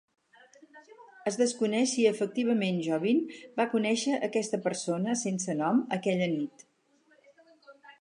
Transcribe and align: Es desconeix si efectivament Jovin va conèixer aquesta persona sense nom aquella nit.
Es 1.31 1.37
desconeix 1.41 1.91
si 1.97 2.05
efectivament 2.13 2.81
Jovin 2.87 3.21
va 3.61 3.69
conèixer 3.75 4.19
aquesta 4.31 4.63
persona 4.67 5.17
sense 5.27 5.59
nom 5.63 5.87
aquella 6.03 6.35
nit. 6.37 6.69